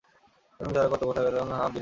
এক্ষণকার 0.61 0.75
যাহা 0.75 0.89
কর্তব্য 0.91 1.11
থাকে 1.17 1.25
করুন 1.35 1.39
আমরা 1.41 1.45
বিদায় 1.55 1.69
হই। 1.73 1.79